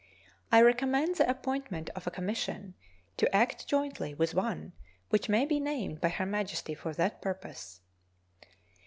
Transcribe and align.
I 0.51 0.63
recommend 0.63 1.17
the 1.17 1.29
appointment 1.29 1.91
of 1.91 2.07
a 2.07 2.09
commission 2.09 2.73
to 3.17 3.35
act 3.35 3.67
jointly 3.67 4.15
with 4.15 4.33
one 4.33 4.73
which 5.09 5.29
may 5.29 5.45
be 5.45 5.59
named 5.59 6.01
by 6.01 6.09
Her 6.09 6.25
Majesty 6.25 6.73
for 6.73 6.91
that 6.95 7.21
purpose. 7.21 7.81